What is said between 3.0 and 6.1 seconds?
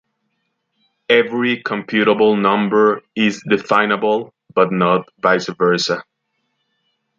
is definable, but not vice versa.